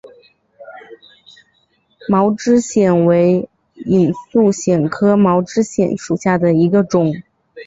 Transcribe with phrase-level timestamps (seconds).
[2.09, 7.13] 毛枝藓为隐蒴藓科毛枝藓属下的一个种。